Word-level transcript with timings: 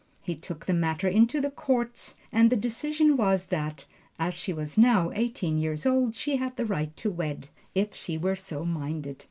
He 0.23 0.33
took 0.33 0.65
the 0.65 0.73
matter 0.73 1.07
into 1.07 1.39
the 1.39 1.51
courts, 1.51 2.15
and 2.31 2.49
the 2.49 2.55
decision 2.55 3.15
was 3.17 3.45
that, 3.53 3.85
as 4.17 4.33
she 4.33 4.51
was 4.51 4.75
now 4.75 5.11
eighteen 5.13 5.59
years 5.59 5.85
old, 5.85 6.15
she 6.15 6.37
had 6.37 6.57
the 6.57 6.65
right 6.65 6.97
to 6.97 7.11
wed, 7.11 7.49
if 7.75 7.93
she 7.93 8.17
were 8.17 8.35
so 8.35 8.65
minded. 8.65 9.17